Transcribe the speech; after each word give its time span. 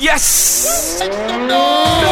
Yes! 0.00 1.00
DJ 1.02 2.07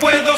puedo 0.00 0.29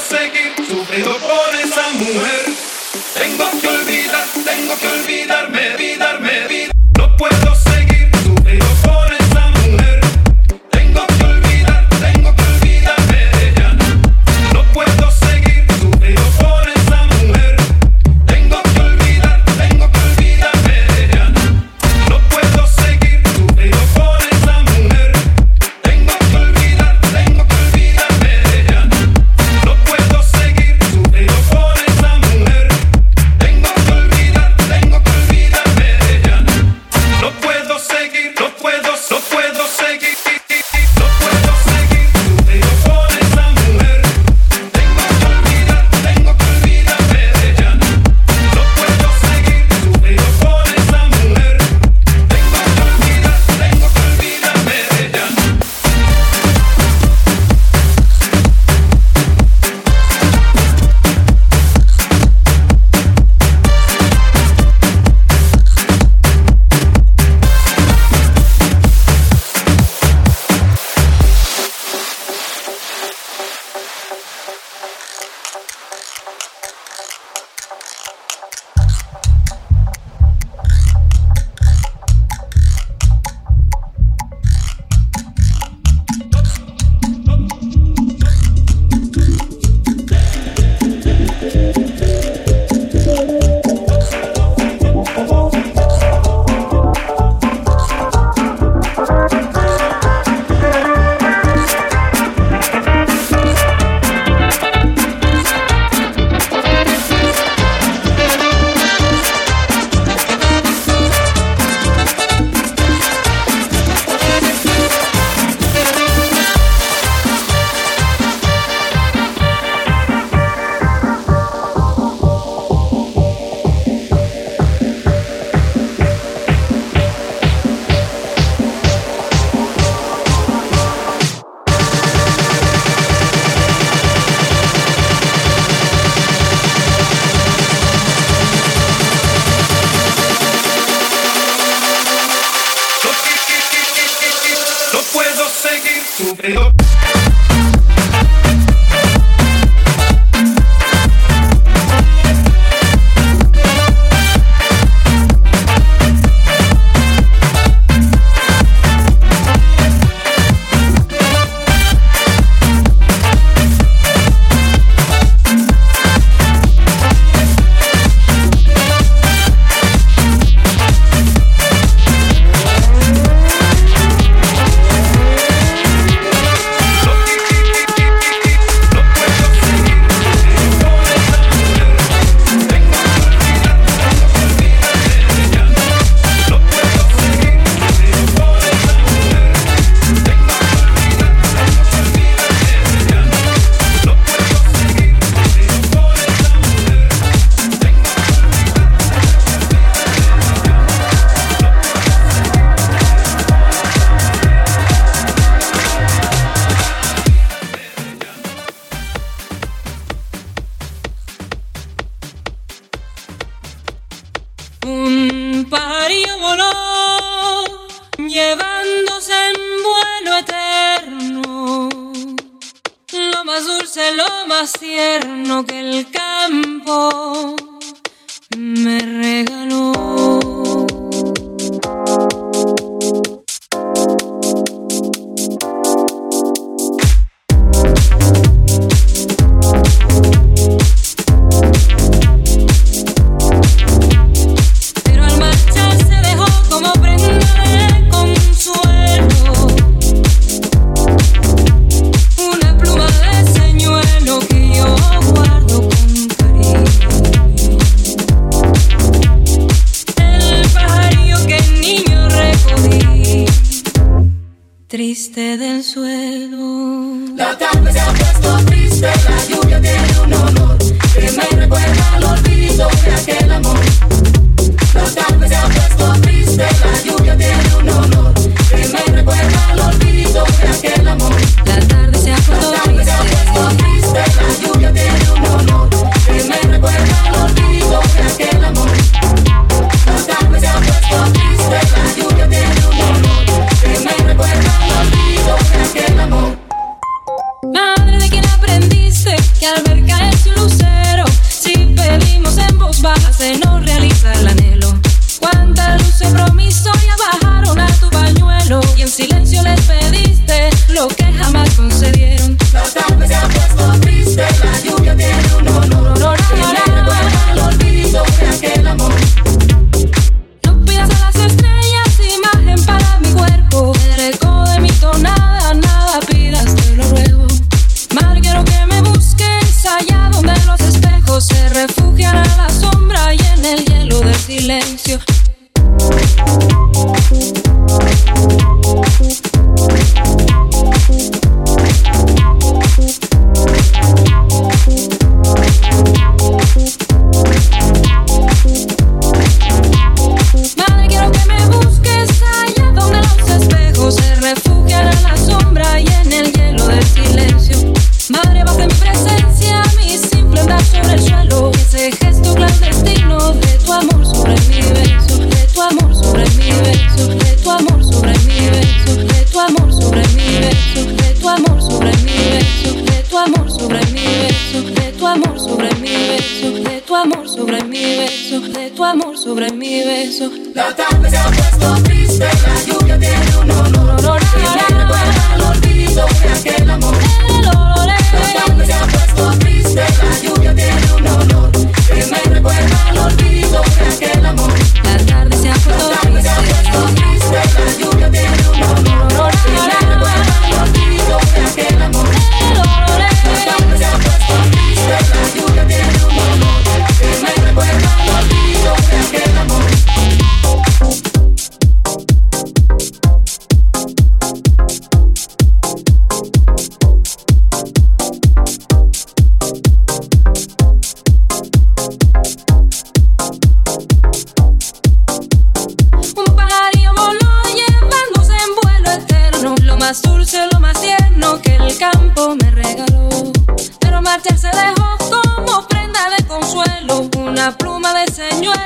seguir 145.51 146.03
sufriendo. 146.16 146.72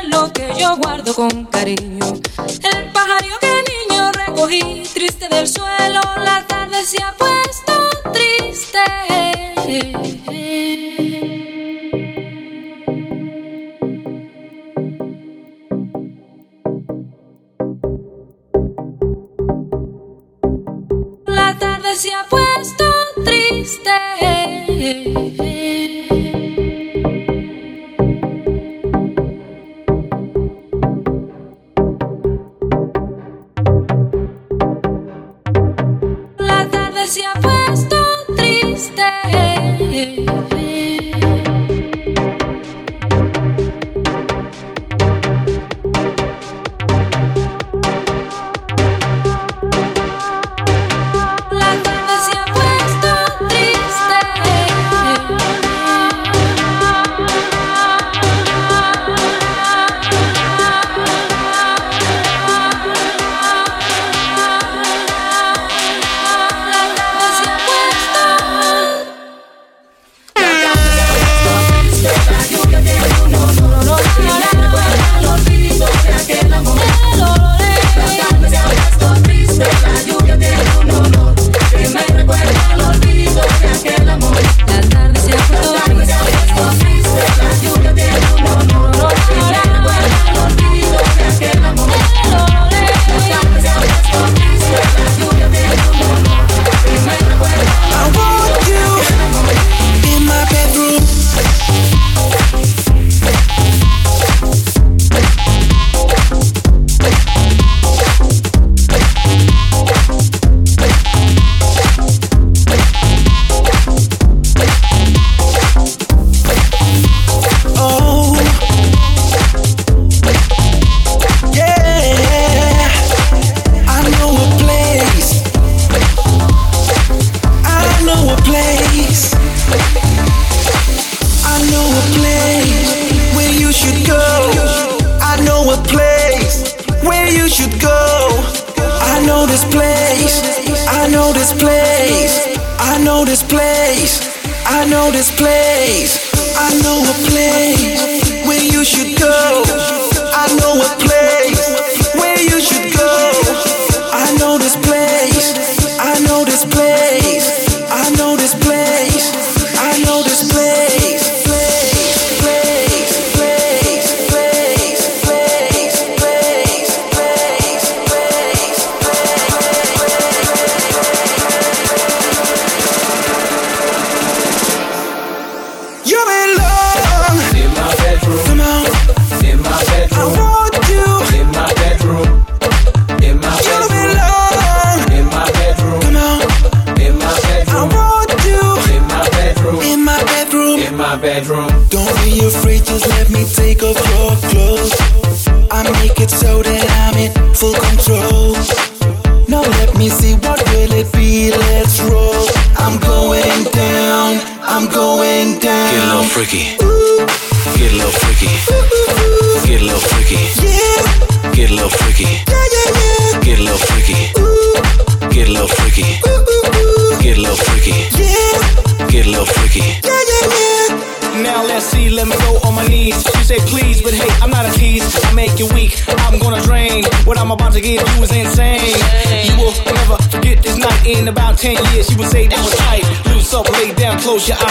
lo 0.06 0.32
que 0.32 0.52
yo 0.58 0.76
guardo 0.76 1.14
con 1.14 1.44
cariño. 1.46 2.06
El 2.62 2.92
pajarillo 2.92 3.38
que 3.40 3.64
niño 3.88 4.12
recogí, 4.12 4.82
triste 4.94 5.28
del 5.28 5.48
suelo, 5.48 6.00
la 6.24 6.46
tarde 6.46 6.84
se 6.84 7.02
ha 7.02 7.12
puesto 7.12 7.72
triste. 8.12 10.05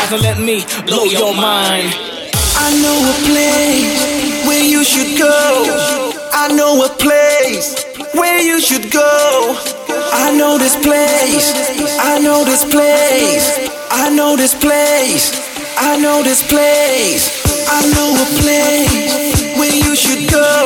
eyes 0.05 0.13
and 0.13 0.21
let 0.21 0.39
me 0.39 0.63
blow 0.85 1.05
your 1.05 1.33
mind. 1.33 1.93
I 2.57 2.69
know 2.81 2.97
a 3.09 3.15
place 3.29 4.47
where 4.47 4.63
you 4.63 4.83
should 4.83 5.17
go. 5.17 5.37
I 6.33 6.47
know 6.53 6.85
a 6.85 6.89
place 6.89 7.83
where 8.13 8.41
you 8.41 8.59
should 8.61 8.91
go. 8.91 9.55
I 10.13 10.35
know 10.37 10.57
this 10.57 10.75
place. 10.75 11.53
I 11.99 12.19
know 12.19 12.43
this 12.45 12.63
place. 12.63 13.69
I 13.91 14.09
know 14.09 14.35
this 14.35 14.53
place. 14.55 15.31
I 15.77 15.97
know 15.97 16.23
this 16.23 16.41
place. 16.47 17.43
I 17.67 17.81
know 17.93 18.09
a 18.15 18.27
place 18.41 19.57
where 19.57 19.75
you 19.75 19.95
should 19.95 20.29
go. 20.31 20.64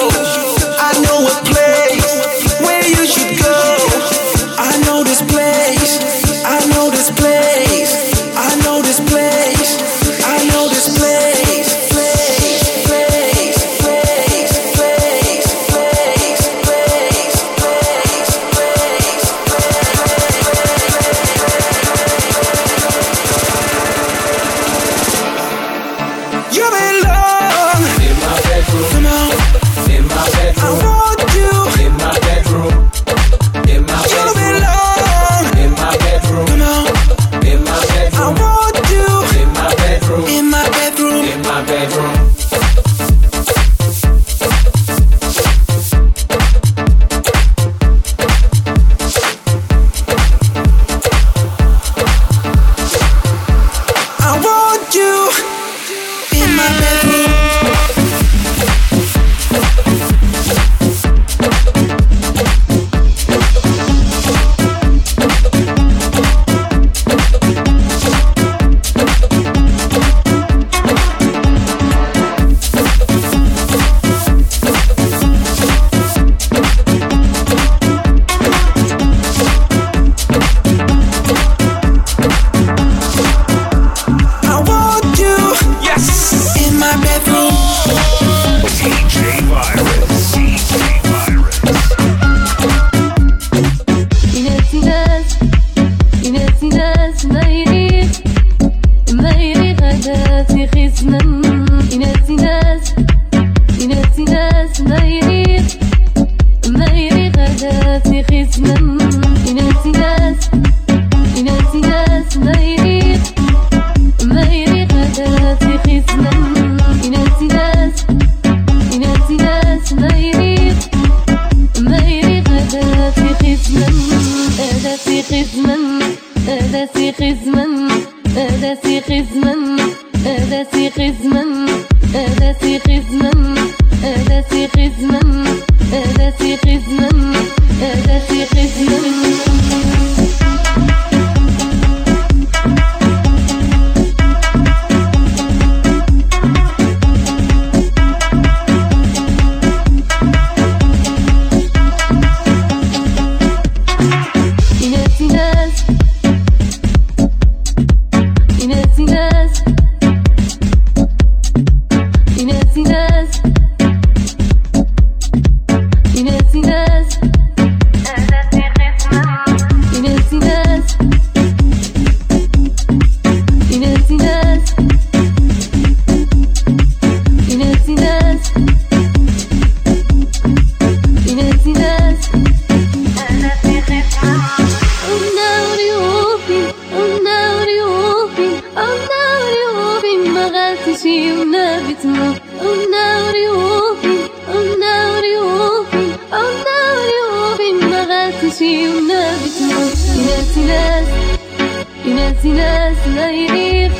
تناس 202.43 202.97
نايريخ 203.15 203.91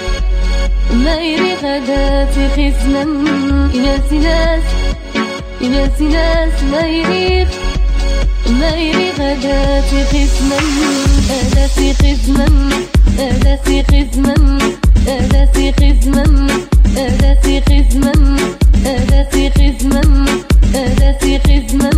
نايريخ 1.04 1.64
هداتي 1.64 2.50
خزنا 2.56 3.02
إناس 3.76 4.14
ناس 4.14 4.64
إناس 5.62 6.02
ناس 6.02 6.64
نايريخ 6.72 7.48
نايريخ 8.60 9.20
هداتي 9.20 10.04
خزنا 10.12 10.58
هداتي 11.30 11.94
خزنا 11.94 12.46
هداتي 13.20 13.84
خزنا 13.84 14.36
هداتي 15.08 15.72
خزنا 15.72 16.24
هداتي 16.98 17.62
خزنا 17.62 18.14
هداتي 18.86 19.52
خزنا 19.52 20.02
هداتي 20.76 21.40
خزنا 21.40 21.92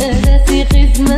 هداتي 0.00 0.64
خزنا 0.64 1.16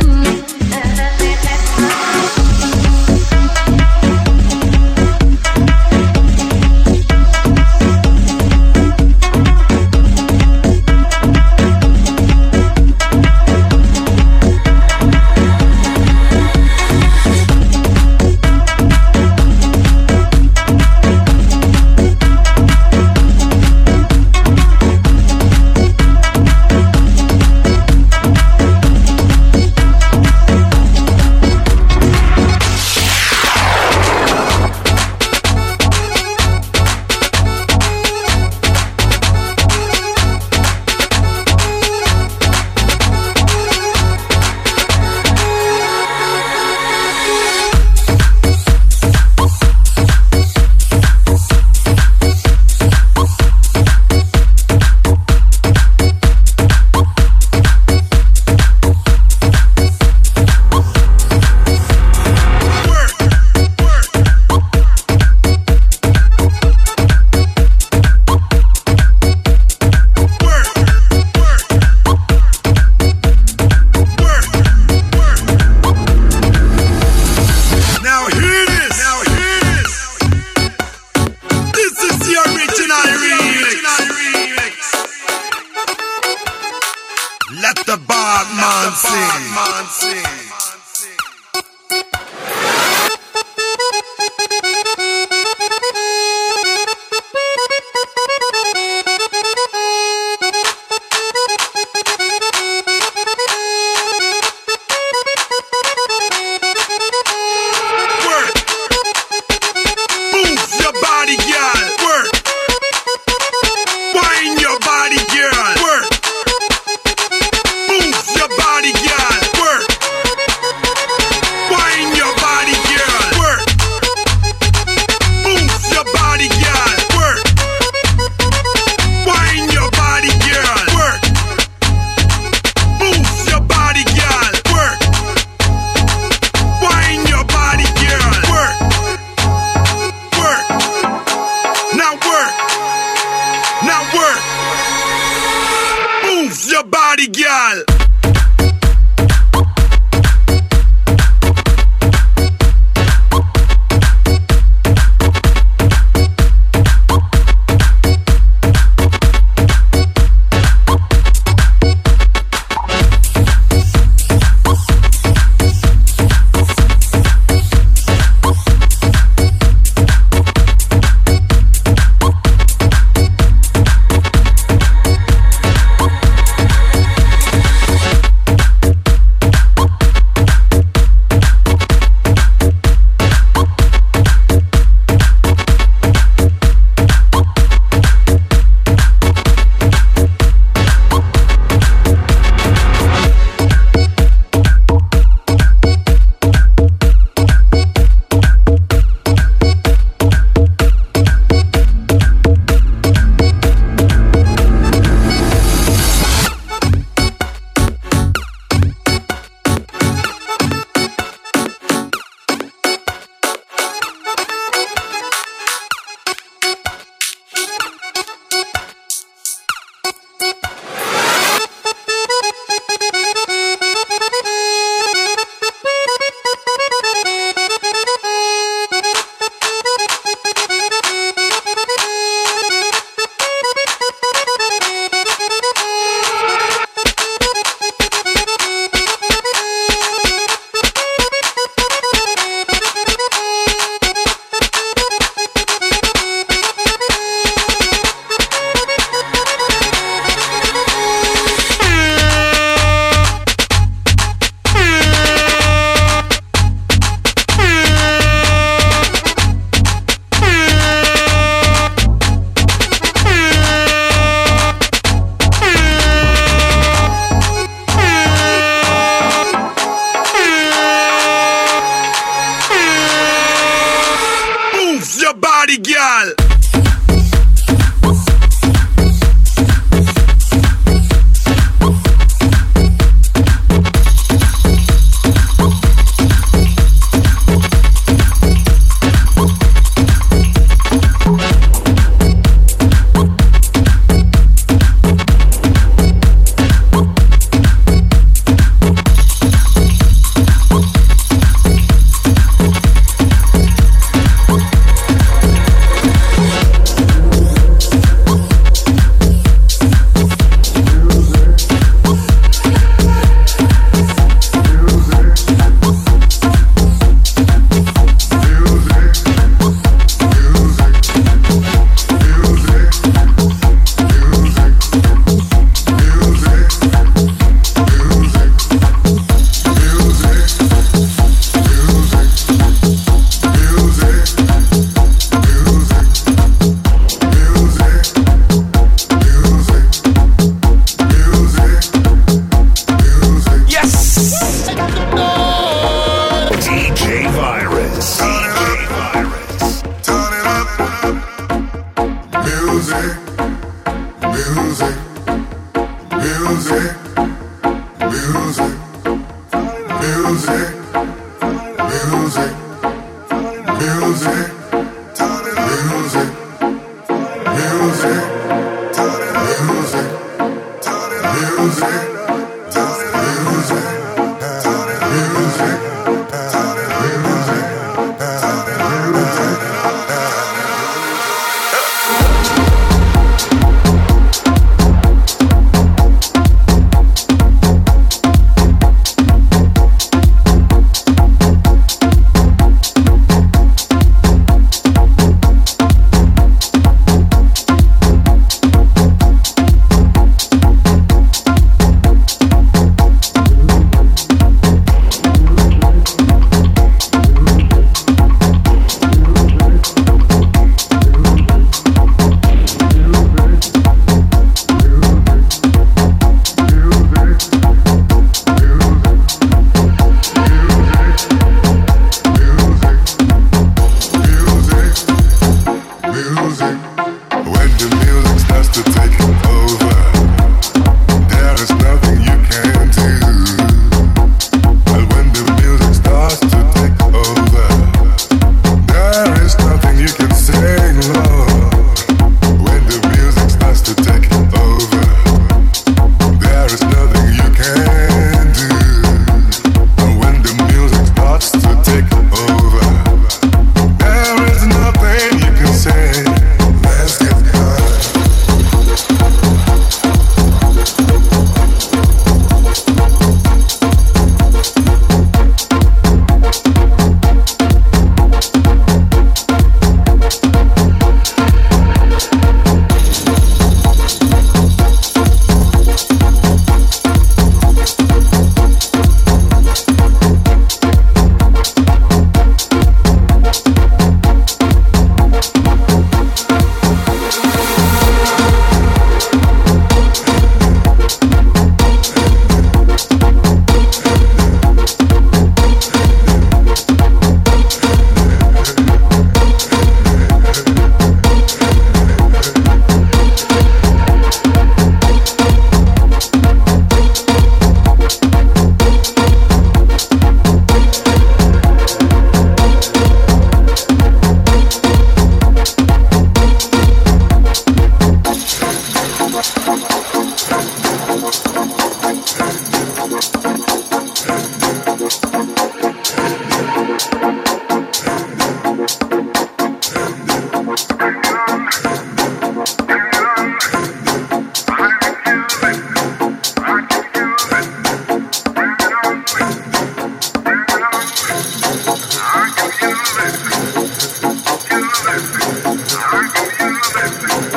Thank 545.61 547.48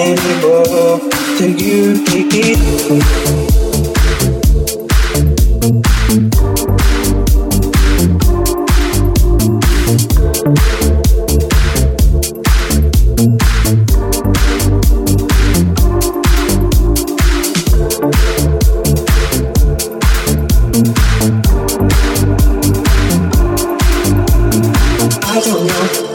anymore. 0.00 0.98
Till 1.36 1.50
you 1.50 2.04
take 2.04 2.32
it. 2.32 3.20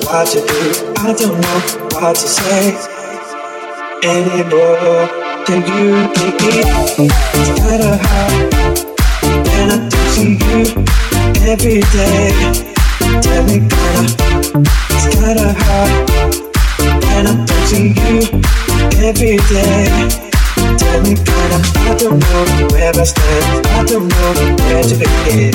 what 0.06 0.28
to 0.28 0.40
do. 0.40 0.94
I 0.98 1.14
don't 1.14 1.40
know 1.42 1.60
what 2.00 2.16
to 2.16 2.28
say 2.28 2.95
anymore. 4.06 5.10
Can 5.46 5.62
you 5.66 6.08
take 6.14 6.42
it? 6.54 6.68
It's 7.00 7.52
kinda 7.58 7.98
hard 8.06 8.54
when 9.48 9.72
I 9.72 9.78
don't 9.90 10.18
you 10.20 10.62
every 11.52 11.82
day. 11.96 12.30
Tell 13.26 13.44
me 13.50 13.58
kinda, 13.72 14.04
it's 14.94 15.06
kinda 15.16 15.48
hard 15.62 15.92
when 17.06 17.28
I 17.28 17.36
don't 17.50 17.72
you 17.74 18.18
every 19.10 19.38
day. 19.50 19.90
Tell 20.78 21.02
me 21.02 21.14
kinda, 21.28 21.60
I 21.90 21.96
don't 21.98 22.20
know 22.22 22.68
where 22.72 22.94
I 22.94 23.04
stand. 23.04 23.68
I 23.68 23.84
don't 23.90 24.08
know 24.08 24.32
where 24.66 24.84
to 24.84 24.96
begin 25.02 25.54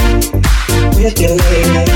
with 0.98 1.20
your 1.22 1.36
lady. 1.46 1.86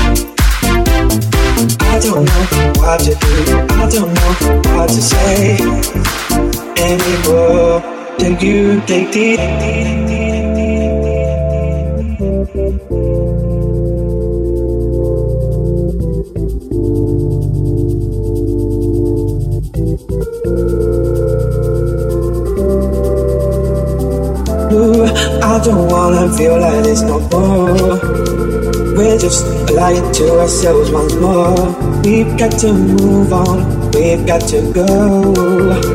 I 1.91 1.99
don't 1.99 2.25
know 2.25 2.43
what 2.79 2.99
to 3.01 3.13
do. 3.15 3.35
I 3.81 3.89
don't 3.89 4.13
know 4.13 4.31
what 4.75 4.89
to 4.89 5.01
say 5.01 5.95
anymore. 6.85 7.95
You 8.41 8.81
take. 8.85 9.15
Ooh, 24.71 25.05
I 25.41 25.61
don't 25.63 25.87
wanna 25.89 26.33
feel 26.35 26.59
like 26.59 26.83
this 26.83 27.01
no 27.01 27.19
more. 27.31 27.99
We're 28.95 29.17
just 29.17 29.45
lying 29.71 30.11
to 30.13 30.39
ourselves 30.39 30.91
once 30.91 31.15
more. 31.15 31.55
We've 32.03 32.37
got 32.37 32.51
to 32.59 32.73
move 32.73 33.31
on, 33.31 33.91
we've 33.91 34.25
got 34.27 34.41
to 34.49 34.73
go. 34.73 35.94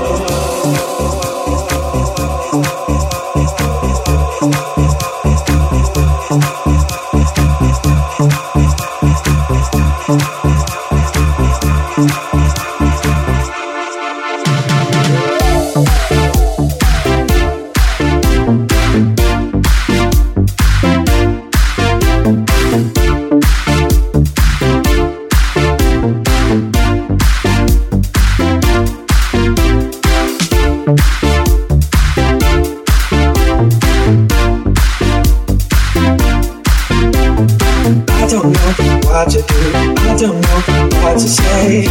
Don't 38.41 38.53
know 38.53 39.09
what 39.09 39.29
to 39.29 39.41
do. 39.41 39.71
I 39.75 40.15
don't 40.17 40.41
know 40.41 40.59
what 41.03 41.13
to 41.13 41.29
say 41.29 41.85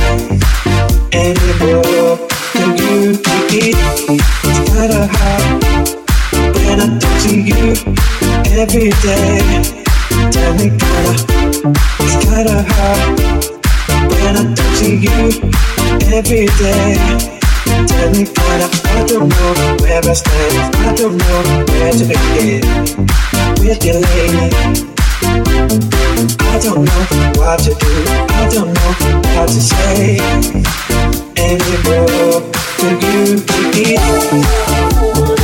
anymore. 1.13 2.19
Can 2.53 2.77
you 2.77 3.15
take 3.15 3.53
it? 3.55 3.77
It's 4.43 4.59
kinda 4.71 5.07
hard 5.15 5.65
when 6.55 6.81
I 6.81 6.99
don't 6.99 7.21
see 7.21 7.41
you 7.43 7.75
every 8.59 8.91
day. 9.07 9.63
Tell 10.35 10.55
me 10.55 10.71
kinda, 10.81 11.15
it's 12.01 12.17
kinda 12.25 12.65
hard 12.73 13.21
when 14.11 14.37
I 14.37 14.55
don't 14.55 14.77
see 14.77 14.97
you 15.07 15.21
every 16.13 16.47
day. 16.59 16.99
Tell 17.87 18.11
me 18.11 18.25
kinda, 18.27 18.69
I 18.97 19.05
don't 19.07 19.29
know 19.29 19.77
where 19.83 20.03
I 20.03 20.15
stand. 20.15 20.77
I 20.77 20.95
don't 20.95 21.17
know 21.17 21.41
where 21.71 21.93
to 21.93 22.05
begin 22.05 23.07
with 23.63 23.85
your 23.85 24.01
lady. 24.01 24.90
I 25.61 26.59
don't 26.63 26.85
know 26.85 27.05
what 27.37 27.59
to 27.61 27.75
do. 27.75 28.05
I 28.31 28.49
don't 28.51 28.73
know 28.73 28.93
how 29.35 29.45
to 29.45 29.53
say 29.53 30.19
anymore. 31.37 32.41
You 33.03 33.41
take 33.41 33.99
it. 33.99 35.40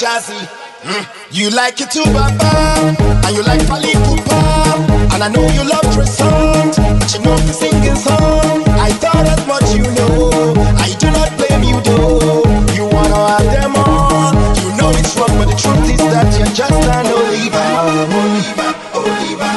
Jazzy. 0.00 0.32
Mm. 0.80 1.04
You 1.30 1.50
like 1.50 1.78
it 1.78 1.90
too, 1.90 2.00
Baba, 2.16 2.96
and 3.28 3.36
you 3.36 3.42
like 3.42 3.60
Fally 3.68 3.92
Ipupa. 3.92 5.12
And 5.12 5.22
I 5.22 5.28
know 5.28 5.44
you 5.44 5.60
love 5.68 5.84
Tristan, 5.92 6.72
but 6.96 7.12
you 7.12 7.20
know 7.20 7.36
the 7.44 7.52
singing 7.52 8.00
song. 8.00 8.64
I 8.80 8.96
thought 8.96 9.28
as 9.28 9.44
much 9.44 9.68
you 9.76 9.84
know. 10.00 10.56
I 10.80 10.88
do 10.96 11.10
not 11.12 11.28
blame 11.36 11.64
you 11.68 11.76
though. 11.84 12.40
You 12.72 12.88
wanna 12.88 13.20
have 13.28 13.44
them 13.44 13.76
all. 13.76 14.32
You 14.64 14.72
know 14.80 14.88
it's 14.96 15.12
wrong, 15.20 15.36
but 15.36 15.52
the 15.52 15.58
truth 15.60 15.92
is 15.92 16.00
that 16.00 16.32
you're 16.32 16.48
just 16.56 16.80
an 16.80 17.04
Oliver. 17.04 17.68
Oliver, 18.16 18.72
Oliver, 18.96 19.52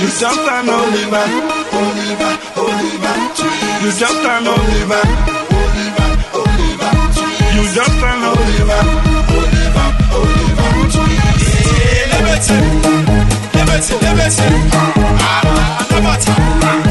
You 0.00 0.08
just 0.08 0.48
an 0.48 0.64
Oliver. 0.64 1.28
Oliver, 1.76 2.32
Oliver, 2.56 3.16
You 3.84 3.90
just 3.92 4.24
an 4.32 4.48
Oliver. 4.48 5.04
Oliver, 5.52 6.10
Oliver, 6.40 6.92
You 7.52 7.62
just 7.68 8.00
an. 8.00 8.24
Oliver, 8.32 9.03
liberty. 12.34 12.54
Liberty, 13.54 13.94
liberty. 14.02 14.42
Ah, 15.20 15.86
Labata. 15.90 16.32
Labata, 16.60 16.83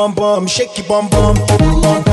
bum 0.00 0.14
bum 0.14 0.46
shake 0.46 0.78
it 0.78 0.88
bum 0.88 1.10
bum 1.10 2.09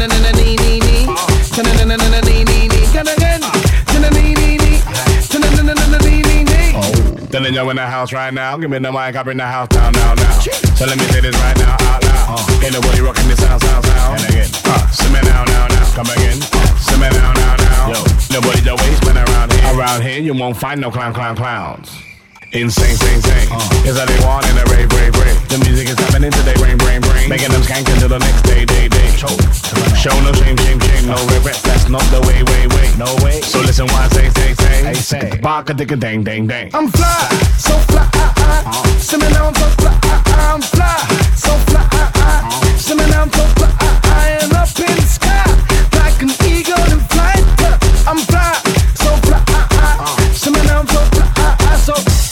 in 7.73 7.77
the 7.77 7.87
house 7.87 8.13
right 8.13 8.31
now. 8.31 8.55
Give 8.57 8.69
me 8.69 8.77
the 8.77 8.91
mic. 8.91 9.15
I'm 9.15 9.27
in 9.29 9.37
the 9.37 9.45
house 9.45 9.67
now 9.71 9.89
now 9.89 10.13
now. 10.13 10.39
So 10.77 10.85
let 10.85 10.97
me 10.97 11.05
say 11.05 11.21
this 11.21 11.35
right 11.41 11.57
now 11.57 11.73
out 11.89 12.03
loud. 12.03 12.39
Uh, 12.39 12.63
Ain't 12.63 12.73
nobody 12.73 13.01
rocking 13.01 13.27
this 13.27 13.41
sound 13.41 13.61
sound 13.63 13.83
sound. 13.83 14.19
And 14.19 14.29
again. 14.29 14.49
Uh, 14.65 14.87
simmer 14.89 15.21
now 15.23 15.43
now 15.45 15.67
now. 15.67 15.95
Come 15.95 16.05
again. 16.13 16.37
Uh, 16.53 16.77
simmer 16.77 17.09
now 17.09 17.33
now 17.33 17.55
now. 17.57 17.87
Yo. 17.89 17.99
Nobody's 18.29 18.67
always 18.67 18.99
around 19.09 19.51
here. 19.53 19.75
Around 19.75 20.01
here, 20.03 20.19
you 20.19 20.33
won't 20.35 20.55
find 20.55 20.79
no 20.79 20.91
clown 20.91 21.13
clown 21.13 21.35
clowns. 21.35 22.02
Insane, 22.53 22.95
sing, 22.95 23.19
sing. 23.21 23.49
Is 23.81 23.97
that 23.97 24.05
they 24.05 24.19
want 24.21 24.45
in 24.45 24.53
a 24.61 24.65
rave, 24.69 24.85
rave, 24.93 25.15
rave. 25.17 25.37
The 25.49 25.57
music 25.65 25.89
is 25.89 25.97
happening 25.97 26.29
today, 26.29 26.53
brain, 26.61 26.77
brain, 26.77 27.01
brain. 27.01 27.25
Making 27.27 27.49
them 27.49 27.65
skank 27.65 27.89
until 27.89 28.09
the 28.09 28.19
next 28.21 28.45
day, 28.45 28.63
day, 28.63 28.87
day. 28.87 29.09
Show 29.97 30.13
no 30.21 30.29
shame, 30.37 30.53
shame, 30.61 30.77
shame, 30.77 31.07
no 31.09 31.17
regrets. 31.33 31.63
That's 31.65 31.89
not 31.89 32.05
the 32.13 32.21
way, 32.29 32.45
way, 32.45 32.67
way. 32.77 32.93
No 32.93 33.09
way. 33.25 33.41
So 33.41 33.57
listen 33.65 33.89
what 33.89 34.05
I 34.05 34.07
say, 34.13 34.29
say, 34.29 34.53
say. 34.53 34.83
Hey, 34.85 34.93
say. 34.93 35.39
Baka, 35.41 35.73
dicka, 35.73 35.97
dang, 35.99 36.21
dang, 36.23 36.45
dang. 36.45 36.69
I'm 36.75 36.93
fly, 36.93 37.25
so 37.57 37.73
fly, 37.89 38.05
ah, 38.21 38.69
ah. 38.69 38.97
Simmer 39.01 39.29
now, 39.33 39.47
I'm 39.49 39.55
so 39.57 39.67
fly. 39.81 39.97
I'm 40.53 40.61
fly, 40.61 40.92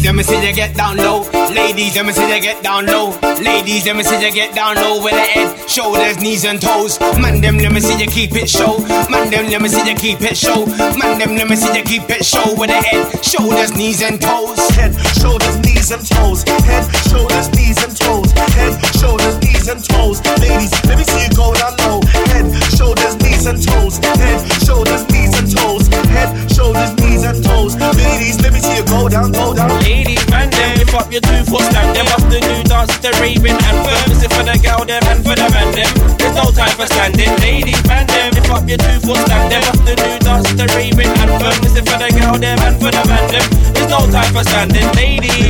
Ladies, 0.00 0.08
let 0.08 0.16
me 0.16 0.22
see 0.22 0.48
you 0.48 0.54
get 0.54 0.74
down 0.74 0.96
low. 0.96 1.28
Ladies, 1.52 1.94
let 1.94 2.06
me 2.06 2.12
see 2.14 2.34
you 2.34 2.40
get 2.40 2.62
down 2.62 2.86
low. 2.86 3.12
Ladies, 3.44 3.84
let 3.84 3.96
me 3.96 4.02
see 4.02 4.16
you 4.24 4.32
get 4.32 4.54
down 4.54 4.76
low 4.76 5.04
with 5.04 5.12
the 5.12 5.20
head, 5.20 5.68
shoulders, 5.68 6.18
knees, 6.18 6.46
and 6.46 6.58
toes. 6.58 6.98
Man, 7.20 7.42
them, 7.42 7.58
let 7.58 7.70
me 7.70 7.80
see 7.80 8.00
you 8.00 8.08
keep 8.08 8.32
it 8.32 8.48
show. 8.48 8.78
Man, 9.12 9.28
them, 9.28 9.50
let 9.52 9.60
me 9.60 9.68
see 9.68 9.86
you 9.86 9.94
keep 9.94 10.22
it 10.22 10.34
show. 10.34 10.64
Man, 10.96 11.18
them, 11.18 11.36
let 11.36 11.50
me 11.50 11.56
see 11.56 11.76
you 11.76 11.84
keep 11.84 12.08
it 12.08 12.24
show 12.24 12.48
with 12.56 12.70
the 12.70 12.80
head, 12.80 13.22
shoulders, 13.22 13.76
knees, 13.76 14.00
and 14.00 14.18
toes. 14.18 14.56
Head, 14.72 14.96
shoulders, 15.20 15.60
knees, 15.60 15.92
and 15.92 16.00
toes. 16.08 16.48
Head, 16.48 16.88
shoulders, 17.04 17.52
knees, 17.52 17.76
and 17.84 17.92
toes. 17.92 18.32
Head, 18.32 18.72
shoulders, 18.96 19.36
knees, 19.44 19.68
and 19.68 19.84
toes. 19.84 20.24
Ladies, 20.40 20.72
let 20.88 20.96
me 20.96 21.04
see 21.04 21.28
you 21.28 21.32
go 21.36 21.52
down 21.52 21.76
low. 21.84 22.00
Head, 22.32 22.48
shoulders, 22.72 23.20
knees, 23.20 23.44
and 23.44 23.60
toes. 23.60 24.00
Head, 24.00 24.40
shoulders, 24.64 25.04
knees, 25.12 25.36
and 25.36 25.44
toes. 25.52 25.92
Head, 26.08 26.32
shoulders, 26.48 26.96
knees, 27.04 27.22
and 27.22 27.44
toes. 27.44 27.76
Ladies, 27.76 28.40
let 28.40 28.54
me 28.54 28.60
see 28.60 28.80
you 28.80 28.84
go 28.88 29.12
down, 29.12 29.32
go 29.32 29.49
Ladies, 29.90 30.22
man, 30.30 30.48
them 30.50 30.78
lift 30.78 30.94
up 30.94 31.10
your 31.10 31.20
two 31.20 31.42
foot 31.50 31.66
stand. 31.66 31.96
Them 31.96 32.06
off 32.14 32.22
the 32.30 32.38
new 32.38 32.62
dance, 32.62 32.94
the 33.02 33.10
raving 33.18 33.58
anthem. 33.58 33.98
This 34.06 34.22
is 34.22 34.30
for 34.30 34.46
the 34.46 34.54
girl, 34.62 34.86
them 34.86 35.02
and 35.02 35.18
for 35.26 35.34
the 35.34 35.50
man, 35.50 35.66
them. 35.74 35.90
There's 36.14 36.36
no 36.38 36.46
time 36.54 36.74
for 36.78 36.86
standing. 36.86 37.34
Ladies, 37.42 37.82
man, 37.90 38.06
them 38.06 38.30
lift 38.38 38.50
up 38.54 38.62
your 38.70 38.78
two 38.78 39.02
foot 39.02 39.18
stand. 39.26 39.50
Them 39.50 39.66
off 39.66 39.82
the 39.82 39.98
new 39.98 40.18
dance, 40.22 40.46
the 40.54 40.66
raving 40.78 41.10
anthem. 41.18 41.56
This 41.66 41.74
is 41.74 41.82
for 41.82 41.98
the 41.98 42.06
girl, 42.14 42.38
them 42.38 42.58
and 42.62 42.76
for 42.78 42.94
the 42.94 43.02
man, 43.10 43.26
them. 43.34 43.46
There's 43.74 43.90
no 43.90 44.06
time 44.14 44.30
for 44.30 44.46
standing. 44.46 44.86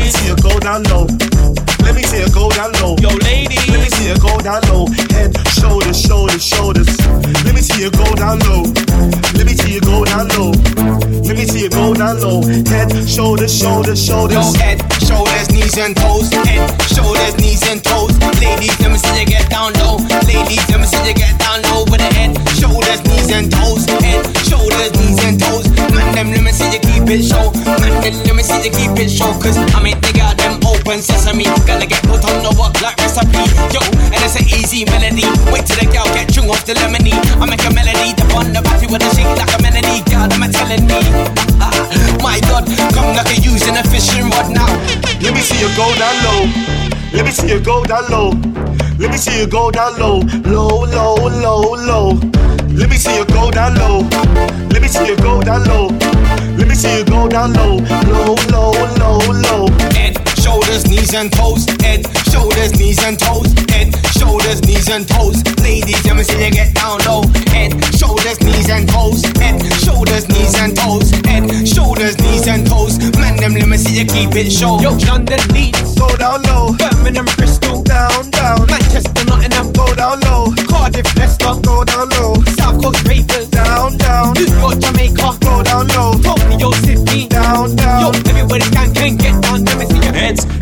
See 0.08 0.24
you 0.24 0.36
go 0.40 0.56
down 0.58 0.88
low. 0.88 1.04
Let 1.90 1.96
me 1.96 2.04
see 2.06 2.20
you 2.22 2.30
go 2.30 2.48
down 2.50 2.70
low. 2.78 2.94
yo, 3.02 3.10
Let 3.10 3.82
me 3.82 3.90
see 3.90 4.06
you 4.06 4.18
go 4.22 4.38
down 4.38 4.62
low. 4.70 4.86
Head, 5.10 5.34
shoulders, 5.58 5.98
shoulders, 5.98 6.38
shoulders. 6.38 6.86
Let 7.42 7.52
me 7.52 7.60
see 7.60 7.82
you 7.82 7.90
go 7.90 8.06
down 8.14 8.38
low. 8.46 8.62
Let 9.34 9.42
me 9.42 9.58
see 9.58 9.74
you 9.74 9.80
go 9.80 10.04
down 10.04 10.28
low. 10.38 10.54
Let 11.26 11.34
me 11.34 11.44
see 11.50 11.66
you 11.66 11.68
go 11.68 11.92
down 11.92 12.22
low. 12.22 12.46
Head, 12.46 12.94
shoulders, 13.10 13.50
shoulders, 13.50 13.98
shoulders. 13.98 14.38
Yo, 14.38 14.62
head, 14.62 14.78
shoulders, 15.02 15.50
knees, 15.50 15.76
and 15.82 15.96
toes. 15.96 16.30
Head, 16.30 16.70
shoulders, 16.94 17.34
knees, 17.42 17.66
and 17.66 17.82
toes. 17.82 18.14
Ladies, 18.38 18.78
let 18.78 18.94
me 18.94 18.98
see 19.02 19.18
you 19.18 19.26
get 19.26 19.50
down 19.50 19.74
low. 19.82 19.98
Ladies, 20.30 20.62
let 20.70 20.78
me 20.78 20.86
see 20.86 21.08
you 21.10 21.14
get 21.18 21.34
down 21.42 21.58
low 21.74 21.82
with 21.90 21.98
the 21.98 22.10
head, 22.14 22.38
shoulders, 22.54 23.02
knees, 23.02 23.34
and 23.34 23.50
toes. 23.50 23.90
Head, 23.98 24.22
shoulders, 24.46 24.94
knees, 24.94 25.18
and 25.26 25.42
toes. 25.42 25.66
Man, 25.90 26.14
them, 26.14 26.30
let 26.30 26.42
me 26.46 26.52
see 26.54 26.70
you 26.70 26.78
keep 26.78 27.10
it 27.10 27.26
show. 27.26 27.50
Man, 27.82 27.98
them, 27.98 28.14
let 28.30 28.36
me 28.38 28.46
see 28.46 28.62
you 28.62 28.70
keep 28.70 28.94
it 28.94 29.10
show. 29.10 29.34
Cause 29.42 29.58
I 29.58 29.82
mean, 29.82 29.98
they 29.98 30.06
got 30.06 30.09
them 30.09 30.09
open 30.90 31.02
sesame. 31.02 31.44
Gotta 31.66 31.86
get 31.86 32.02
put 32.02 32.18
on 32.26 32.42
the 32.42 32.50
work 32.58 32.74
like 32.82 32.98
recipe. 32.98 33.46
Yo, 33.70 33.78
and 34.10 34.20
it's 34.26 34.34
an 34.34 34.46
easy 34.50 34.82
melody. 34.90 35.22
Wait 35.54 35.62
till 35.62 35.78
the 35.78 35.86
girl 35.86 36.06
get 36.10 36.26
chung 36.34 36.50
off 36.50 36.66
the 36.66 36.74
lemony. 36.74 37.14
I 37.38 37.46
make 37.46 37.62
a 37.62 37.70
melody, 37.70 38.10
the 38.18 38.26
on 38.34 38.50
the 38.50 38.60
battery 38.60 38.90
with 38.90 39.06
a 39.06 39.10
shake 39.14 39.30
like 39.38 39.54
a 39.54 39.58
melody. 39.62 40.02
God, 40.10 40.34
am 40.34 40.42
I 40.42 40.48
telling 40.50 40.82
me? 40.90 40.98
Ah, 41.62 41.70
my 42.22 42.42
God, 42.50 42.66
come 42.90 43.14
like 43.14 43.30
a 43.30 43.38
using 43.38 43.78
a 43.78 43.82
fishing 43.86 44.26
rod 44.34 44.50
now. 44.50 44.66
Let 45.22 45.30
me 45.30 45.40
see 45.40 45.62
you 45.62 45.70
go 45.78 45.86
down 45.94 46.16
low. 46.26 46.42
Let 47.14 47.24
me 47.24 47.30
see 47.30 47.48
you 47.48 47.60
go 47.60 47.84
down 47.86 48.10
low. 48.10 48.34
Let 48.98 49.10
me 49.14 49.16
see 49.16 49.38
you 49.38 49.46
go 49.46 49.70
down 49.70 49.94
low. 49.98 50.26
Low, 50.42 50.90
low, 50.90 51.14
low, 51.30 51.62
low. 51.86 52.18
Let 52.74 52.90
me 52.90 52.96
see 52.98 53.14
you 53.14 53.24
go 53.26 53.50
down 53.50 53.78
low. 53.78 54.02
Let 54.74 54.82
me 54.82 54.88
see 54.88 55.06
you 55.06 55.16
go 55.16 55.42
down 55.42 55.64
low. 55.70 55.86
Let 56.58 56.66
me 56.66 56.74
see 56.74 56.98
you 56.98 57.04
go 57.04 57.28
down 57.28 57.52
low. 57.54 57.78
Low, 58.10 58.34
low, 58.50 58.74
low, 58.98 59.18
low. 59.30 59.66
Head, 59.94 60.18
shoulders, 60.50 60.86
knees 60.88 61.14
and 61.14 61.30
toes. 61.32 61.64
Head, 61.80 62.02
shoulders, 62.32 62.72
knees 62.78 62.98
and 63.04 63.18
toes. 63.18 63.46
Head, 63.70 63.94
shoulders, 64.18 64.60
knees 64.66 64.88
and 64.90 65.06
toes. 65.06 65.38
Ladies, 65.62 66.02
let 66.04 66.16
me 66.16 66.24
see 66.24 66.44
you 66.44 66.50
get 66.50 66.74
down 66.74 66.98
low. 67.06 67.22
Head, 67.54 67.70
shoulders, 67.94 68.40
knees 68.42 68.68
and 68.68 68.88
toes. 68.88 69.22
Head, 69.38 69.56
shoulders, 69.84 70.28
knees 70.28 70.54
and 70.58 70.76
toes. 70.76 71.10
Head, 71.30 71.44
shoulders, 71.68 72.18
knees 72.18 72.46
and 72.48 72.66
toes. 72.66 72.98
Man, 73.20 73.36
them 73.36 73.54
let 73.54 73.68
me 73.68 73.76
see 73.76 74.00
you 74.00 74.06
keep 74.06 74.34
it 74.34 74.50
show. 74.50 74.80
Yo, 74.80 74.90
London, 75.06 75.40
Leeds, 75.54 75.94
Go 75.94 76.08
down 76.16 76.42
low. 76.42 76.74
Birmingham, 76.78 77.26
Bristol, 77.36 77.82
Down, 77.82 78.30
down. 78.30 78.66
Manchester, 78.66 79.24
Nottingham, 79.26 79.72
Go 79.72 79.86
down 79.94 80.18
low. 80.26 80.50
Cardiff, 80.68 81.06
Leicester, 81.16 81.54
Go 81.62 81.84
down 81.84 82.08
low. 82.18 82.34
South 82.58 82.82
Coast, 82.82 83.06
Ravens, 83.06 83.48
Down, 83.50 83.96
down. 83.98 84.34
New 84.34 84.50
York, 84.58 84.78
Jamaica, 84.80 85.28
Go 85.46 85.62
down 85.62 85.86
low. 85.94 86.12
Tokyo, 86.18 86.70
Sydney. 86.82 87.28
Down, 87.28 87.70
Yo, 87.70 87.76
down. 87.76 88.14
everybody 88.26 88.66
can 88.74 88.79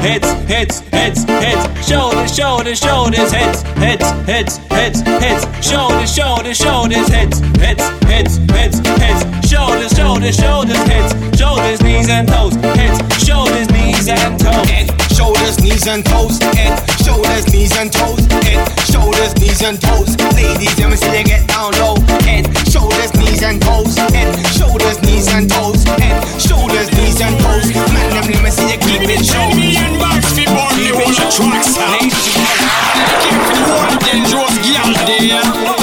heads, 0.08 0.32
heads, 0.48 0.80
heads, 0.88 1.24
heads, 1.24 1.86
shoulders, 1.86 2.34
shoulders, 2.34 2.78
shoulders, 2.80 3.30
heads, 3.30 3.62
heads, 3.76 4.10
heads, 4.24 4.56
heads, 4.72 5.00
heads, 5.02 5.44
shoulders, 5.66 6.14
shoulders, 6.14 6.56
shoulders, 6.56 7.08
heads, 7.08 7.38
heads, 7.60 7.84
heads, 8.08 8.38
heads, 8.48 8.78
heads, 8.80 9.48
shoulders, 9.48 9.92
shoulders, 9.92 10.36
shoulders, 10.36 10.82
heads, 10.88 11.38
shoulders, 11.38 11.82
knees 11.82 12.08
and 12.08 12.26
toes, 12.26 12.54
heads, 12.54 12.98
shoulders, 13.24 13.68
knees 13.70 14.08
and 14.08 14.40
toes. 14.40 14.66
Head, 14.68 14.88
shoulders, 15.12 15.60
knees 15.60 15.86
and 15.86 16.04
toes. 16.04 16.38
Head, 16.56 16.72
shoulders, 17.04 17.52
knees 17.52 17.76
and 17.76 17.92
toes. 17.92 18.24
Head, 18.48 18.64
shoulders, 18.88 19.34
knees 19.36 19.62
and 19.62 19.80
toes. 19.80 20.16
Ladies, 20.32 20.78
let 20.78 20.90
me 20.90 20.96
see 20.96 21.18
you 21.18 21.24
get 21.24 21.46
down 21.48 21.72
low. 21.82 21.96
Head, 22.24 22.48
shoulders, 22.72 23.12
knees 23.14 23.42
and 23.42 23.60
toes. 23.60 23.96
Head, 23.96 24.28
shoulders, 24.56 25.02
knees 25.02 25.28
and 25.28 25.50
toes. 25.50 25.84
Head, 25.84 26.40
shoulders, 26.40 26.88
knees 27.18 27.26
and 27.26 27.40
toes. 27.40 27.74
Man, 27.74 28.10
them 28.10 28.30
let 28.30 28.42
me 28.42 28.50
see 28.50 28.70
you 28.70 28.78
keep 28.78 29.02
it 29.02 29.24
show. 29.24 29.50
Keep 29.50 30.94
it 30.94 31.16
show. 31.16 31.48
It's 31.50 31.76
like 31.76 31.88
I 31.88 32.22
know 34.22 34.38
it 34.38 35.68
was 35.68 35.77